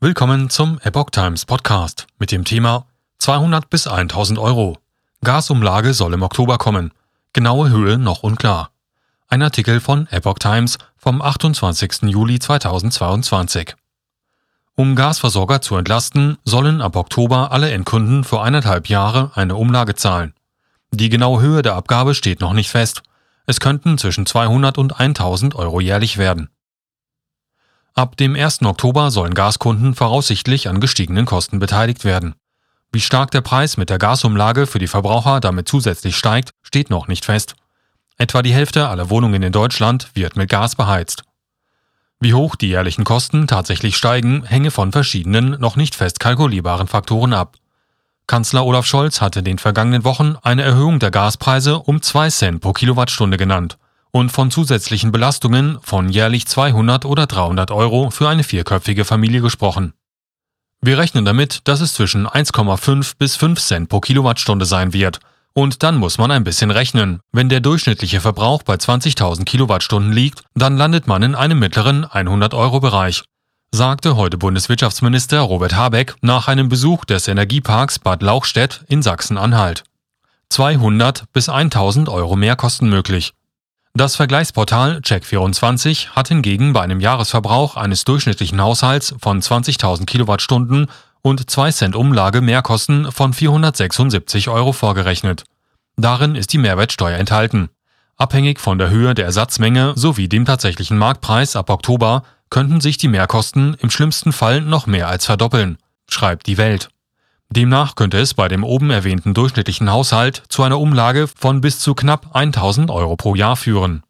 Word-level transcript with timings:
Willkommen 0.00 0.48
zum 0.48 0.78
Epoch 0.84 1.10
Times 1.10 1.44
Podcast 1.44 2.06
mit 2.20 2.30
dem 2.30 2.44
Thema 2.44 2.86
200 3.18 3.68
bis 3.68 3.88
1000 3.88 4.38
Euro. 4.38 4.78
Gasumlage 5.24 5.92
soll 5.92 6.14
im 6.14 6.22
Oktober 6.22 6.56
kommen. 6.56 6.92
Genaue 7.32 7.70
Höhe 7.70 7.98
noch 7.98 8.22
unklar. 8.22 8.70
Ein 9.26 9.42
Artikel 9.42 9.80
von 9.80 10.06
Epoch 10.12 10.38
Times 10.38 10.78
vom 10.96 11.20
28. 11.20 12.02
Juli 12.02 12.38
2022. 12.38 13.74
Um 14.76 14.94
Gasversorger 14.94 15.60
zu 15.62 15.74
entlasten, 15.74 16.38
sollen 16.44 16.80
ab 16.80 16.94
Oktober 16.94 17.50
alle 17.50 17.72
Endkunden 17.72 18.22
für 18.22 18.40
eineinhalb 18.40 18.88
Jahre 18.88 19.32
eine 19.34 19.56
Umlage 19.56 19.96
zahlen. 19.96 20.32
Die 20.92 21.08
genaue 21.08 21.40
Höhe 21.40 21.62
der 21.62 21.74
Abgabe 21.74 22.14
steht 22.14 22.40
noch 22.40 22.52
nicht 22.52 22.70
fest. 22.70 23.02
Es 23.46 23.58
könnten 23.58 23.98
zwischen 23.98 24.26
200 24.26 24.78
und 24.78 25.00
1000 25.00 25.56
Euro 25.56 25.80
jährlich 25.80 26.18
werden. 26.18 26.50
Ab 27.98 28.16
dem 28.16 28.36
1. 28.36 28.62
Oktober 28.62 29.10
sollen 29.10 29.34
Gaskunden 29.34 29.92
voraussichtlich 29.92 30.68
an 30.68 30.78
gestiegenen 30.78 31.26
Kosten 31.26 31.58
beteiligt 31.58 32.04
werden. 32.04 32.36
Wie 32.92 33.00
stark 33.00 33.32
der 33.32 33.40
Preis 33.40 33.76
mit 33.76 33.90
der 33.90 33.98
Gasumlage 33.98 34.68
für 34.68 34.78
die 34.78 34.86
Verbraucher 34.86 35.40
damit 35.40 35.66
zusätzlich 35.66 36.16
steigt, 36.16 36.52
steht 36.62 36.90
noch 36.90 37.08
nicht 37.08 37.24
fest. 37.24 37.56
Etwa 38.16 38.42
die 38.42 38.52
Hälfte 38.52 38.86
aller 38.86 39.10
Wohnungen 39.10 39.42
in 39.42 39.50
Deutschland 39.50 40.12
wird 40.14 40.36
mit 40.36 40.48
Gas 40.48 40.76
beheizt. 40.76 41.24
Wie 42.20 42.34
hoch 42.34 42.54
die 42.54 42.68
jährlichen 42.68 43.02
Kosten 43.02 43.48
tatsächlich 43.48 43.96
steigen, 43.96 44.44
hänge 44.44 44.70
von 44.70 44.92
verschiedenen, 44.92 45.58
noch 45.58 45.74
nicht 45.74 45.96
fest 45.96 46.20
kalkulierbaren 46.20 46.86
Faktoren 46.86 47.32
ab. 47.32 47.56
Kanzler 48.28 48.64
Olaf 48.64 48.86
Scholz 48.86 49.20
hatte 49.20 49.40
in 49.40 49.44
den 49.44 49.58
vergangenen 49.58 50.04
Wochen 50.04 50.36
eine 50.44 50.62
Erhöhung 50.62 51.00
der 51.00 51.10
Gaspreise 51.10 51.80
um 51.80 52.00
2 52.00 52.30
Cent 52.30 52.60
pro 52.60 52.72
Kilowattstunde 52.72 53.38
genannt 53.38 53.76
und 54.10 54.30
von 54.30 54.50
zusätzlichen 54.50 55.12
Belastungen 55.12 55.78
von 55.82 56.08
jährlich 56.08 56.46
200 56.46 57.04
oder 57.04 57.26
300 57.26 57.70
Euro 57.70 58.10
für 58.10 58.28
eine 58.28 58.44
vierköpfige 58.44 59.04
Familie 59.04 59.40
gesprochen. 59.40 59.92
Wir 60.80 60.98
rechnen 60.98 61.24
damit, 61.24 61.60
dass 61.64 61.80
es 61.80 61.94
zwischen 61.94 62.26
1,5 62.26 63.14
bis 63.18 63.36
5 63.36 63.60
Cent 63.60 63.88
pro 63.88 64.00
Kilowattstunde 64.00 64.64
sein 64.64 64.92
wird. 64.92 65.18
Und 65.52 65.82
dann 65.82 65.96
muss 65.96 66.18
man 66.18 66.30
ein 66.30 66.44
bisschen 66.44 66.70
rechnen. 66.70 67.20
Wenn 67.32 67.48
der 67.48 67.60
durchschnittliche 67.60 68.20
Verbrauch 68.20 68.62
bei 68.62 68.74
20.000 68.74 69.44
Kilowattstunden 69.44 70.12
liegt, 70.12 70.44
dann 70.54 70.76
landet 70.76 71.08
man 71.08 71.22
in 71.22 71.34
einem 71.34 71.58
mittleren 71.58 72.06
100-Euro-Bereich, 72.06 73.24
sagte 73.72 74.14
heute 74.14 74.38
Bundeswirtschaftsminister 74.38 75.40
Robert 75.40 75.74
Habeck 75.74 76.14
nach 76.22 76.46
einem 76.46 76.68
Besuch 76.68 77.04
des 77.04 77.26
Energieparks 77.26 77.98
Bad 77.98 78.22
Lauchstädt 78.22 78.84
in 78.88 79.02
Sachsen-Anhalt. 79.02 79.82
200 80.50 81.24
bis 81.32 81.48
1000 81.48 82.08
Euro 82.08 82.36
mehr 82.36 82.54
kosten 82.54 82.88
möglich. 82.88 83.34
Das 83.98 84.14
Vergleichsportal 84.14 84.98
Check24 84.98 86.10
hat 86.10 86.28
hingegen 86.28 86.72
bei 86.72 86.82
einem 86.82 87.00
Jahresverbrauch 87.00 87.76
eines 87.76 88.04
durchschnittlichen 88.04 88.60
Haushalts 88.60 89.12
von 89.18 89.42
20.000 89.42 90.06
Kilowattstunden 90.06 90.86
und 91.20 91.50
2 91.50 91.72
Cent 91.72 91.96
Umlage 91.96 92.40
Mehrkosten 92.40 93.10
von 93.10 93.32
476 93.32 94.50
Euro 94.50 94.70
vorgerechnet. 94.70 95.42
Darin 95.96 96.36
ist 96.36 96.52
die 96.52 96.58
Mehrwertsteuer 96.58 97.18
enthalten. 97.18 97.70
Abhängig 98.16 98.60
von 98.60 98.78
der 98.78 98.90
Höhe 98.90 99.16
der 99.16 99.24
Ersatzmenge 99.24 99.94
sowie 99.96 100.28
dem 100.28 100.44
tatsächlichen 100.44 100.96
Marktpreis 100.96 101.56
ab 101.56 101.68
Oktober 101.68 102.22
könnten 102.50 102.80
sich 102.80 102.98
die 102.98 103.08
Mehrkosten 103.08 103.76
im 103.80 103.90
schlimmsten 103.90 104.30
Fall 104.30 104.60
noch 104.60 104.86
mehr 104.86 105.08
als 105.08 105.26
verdoppeln, 105.26 105.76
schreibt 106.08 106.46
die 106.46 106.56
Welt. 106.56 106.90
Demnach 107.50 107.94
könnte 107.94 108.18
es 108.18 108.34
bei 108.34 108.48
dem 108.48 108.62
oben 108.62 108.90
erwähnten 108.90 109.32
durchschnittlichen 109.32 109.90
Haushalt 109.90 110.42
zu 110.48 110.62
einer 110.62 110.78
Umlage 110.78 111.28
von 111.28 111.60
bis 111.60 111.78
zu 111.80 111.94
knapp 111.94 112.34
1000 112.34 112.90
Euro 112.90 113.16
pro 113.16 113.34
Jahr 113.34 113.56
führen. 113.56 114.02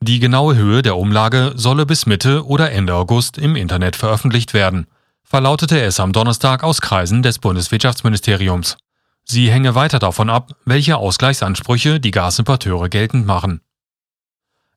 Die 0.00 0.18
genaue 0.18 0.56
Höhe 0.56 0.80
der 0.80 0.96
Umlage 0.96 1.52
solle 1.56 1.84
bis 1.84 2.06
Mitte 2.06 2.46
oder 2.46 2.72
Ende 2.72 2.94
August 2.94 3.36
im 3.36 3.54
Internet 3.54 3.96
veröffentlicht 3.96 4.54
werden, 4.54 4.86
verlautete 5.22 5.78
es 5.80 6.00
am 6.00 6.14
Donnerstag 6.14 6.64
aus 6.64 6.80
Kreisen 6.80 7.22
des 7.22 7.38
Bundeswirtschaftsministeriums. 7.38 8.78
Sie 9.24 9.50
hänge 9.50 9.74
weiter 9.74 9.98
davon 9.98 10.30
ab, 10.30 10.52
welche 10.64 10.96
Ausgleichsansprüche 10.96 12.00
die 12.00 12.10
Gasimporteure 12.10 12.88
geltend 12.88 13.26
machen. 13.26 13.60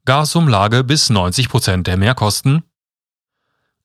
Gasumlage 0.04 0.84
bis 0.84 1.10
90 1.10 1.48
Prozent 1.48 1.88
der 1.88 1.96
Mehrkosten 1.96 2.64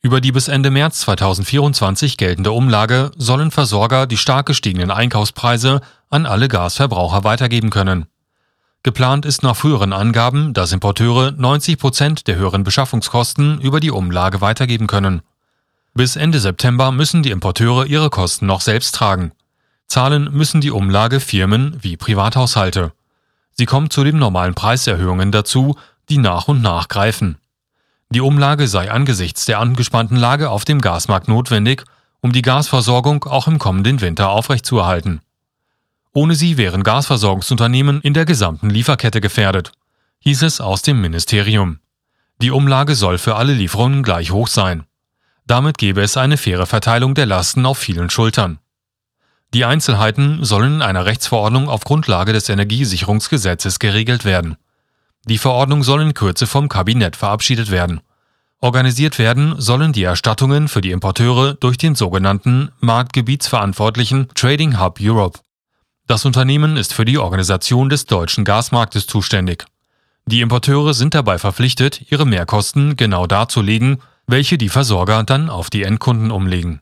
über 0.00 0.20
die 0.20 0.32
bis 0.32 0.48
Ende 0.48 0.70
März 0.70 1.00
2024 1.00 2.16
geltende 2.16 2.52
Umlage 2.52 3.10
sollen 3.16 3.50
Versorger 3.50 4.06
die 4.06 4.16
stark 4.16 4.46
gestiegenen 4.46 4.90
Einkaufspreise 4.90 5.80
an 6.08 6.24
alle 6.24 6.48
Gasverbraucher 6.48 7.24
weitergeben 7.24 7.70
können. 7.70 8.06
Geplant 8.84 9.26
ist 9.26 9.42
nach 9.42 9.56
früheren 9.56 9.92
Angaben, 9.92 10.54
dass 10.54 10.72
Importeure 10.72 11.32
90 11.32 11.78
Prozent 11.78 12.26
der 12.28 12.36
höheren 12.36 12.62
Beschaffungskosten 12.62 13.60
über 13.60 13.80
die 13.80 13.90
Umlage 13.90 14.40
weitergeben 14.40 14.86
können. 14.86 15.22
Bis 15.94 16.14
Ende 16.14 16.38
September 16.38 16.92
müssen 16.92 17.24
die 17.24 17.32
Importeure 17.32 17.84
ihre 17.86 18.08
Kosten 18.08 18.46
noch 18.46 18.60
selbst 18.60 18.94
tragen. 18.94 19.32
Zahlen 19.88 20.30
müssen 20.32 20.60
die 20.60 20.70
Umlage 20.70 21.18
Firmen 21.18 21.76
wie 21.80 21.96
Privathaushalte. 21.96 22.92
Sie 23.54 23.66
kommt 23.66 23.92
zu 23.92 24.04
den 24.04 24.18
normalen 24.18 24.54
Preiserhöhungen 24.54 25.32
dazu, 25.32 25.76
die 26.08 26.18
nach 26.18 26.46
und 26.46 26.62
nach 26.62 26.86
greifen. 26.86 27.38
Die 28.10 28.22
Umlage 28.22 28.68
sei 28.68 28.90
angesichts 28.90 29.44
der 29.44 29.58
angespannten 29.58 30.16
Lage 30.16 30.48
auf 30.48 30.64
dem 30.64 30.80
Gasmarkt 30.80 31.28
notwendig, 31.28 31.84
um 32.20 32.32
die 32.32 32.42
Gasversorgung 32.42 33.24
auch 33.24 33.46
im 33.46 33.58
kommenden 33.58 34.00
Winter 34.00 34.30
aufrechtzuerhalten. 34.30 35.20
Ohne 36.14 36.34
sie 36.34 36.56
wären 36.56 36.82
Gasversorgungsunternehmen 36.82 38.00
in 38.00 38.14
der 38.14 38.24
gesamten 38.24 38.70
Lieferkette 38.70 39.20
gefährdet, 39.20 39.72
hieß 40.20 40.42
es 40.42 40.60
aus 40.60 40.82
dem 40.82 41.00
Ministerium. 41.00 41.80
Die 42.40 42.50
Umlage 42.50 42.94
soll 42.94 43.18
für 43.18 43.36
alle 43.36 43.52
Lieferungen 43.52 44.02
gleich 44.02 44.30
hoch 44.30 44.48
sein. 44.48 44.84
Damit 45.46 45.76
gäbe 45.76 46.00
es 46.00 46.16
eine 46.16 46.36
faire 46.36 46.66
Verteilung 46.66 47.14
der 47.14 47.26
Lasten 47.26 47.66
auf 47.66 47.78
vielen 47.78 48.10
Schultern. 48.10 48.58
Die 49.54 49.64
Einzelheiten 49.64 50.44
sollen 50.44 50.76
in 50.76 50.82
einer 50.82 51.04
Rechtsverordnung 51.04 51.68
auf 51.68 51.84
Grundlage 51.84 52.32
des 52.32 52.48
Energiesicherungsgesetzes 52.48 53.78
geregelt 53.78 54.24
werden. 54.24 54.56
Die 55.26 55.38
Verordnung 55.38 55.82
soll 55.82 56.02
in 56.02 56.14
Kürze 56.14 56.46
vom 56.46 56.68
Kabinett 56.68 57.16
verabschiedet 57.16 57.70
werden. 57.70 58.00
Organisiert 58.60 59.18
werden 59.18 59.54
sollen 59.60 59.92
die 59.92 60.02
Erstattungen 60.02 60.68
für 60.68 60.80
die 60.80 60.90
Importeure 60.90 61.54
durch 61.54 61.78
den 61.78 61.94
sogenannten 61.94 62.70
Marktgebietsverantwortlichen 62.80 64.28
Trading 64.34 64.80
Hub 64.80 64.98
Europe. 65.00 65.38
Das 66.08 66.24
Unternehmen 66.24 66.76
ist 66.76 66.92
für 66.92 67.04
die 67.04 67.18
Organisation 67.18 67.88
des 67.88 68.06
deutschen 68.06 68.44
Gasmarktes 68.44 69.06
zuständig. 69.06 69.66
Die 70.26 70.40
Importeure 70.40 70.92
sind 70.92 71.14
dabei 71.14 71.38
verpflichtet, 71.38 72.10
ihre 72.10 72.26
Mehrkosten 72.26 72.96
genau 72.96 73.26
darzulegen, 73.26 74.02
welche 74.26 74.58
die 74.58 74.68
Versorger 74.68 75.22
dann 75.22 75.50
auf 75.50 75.70
die 75.70 75.84
Endkunden 75.84 76.30
umlegen. 76.30 76.80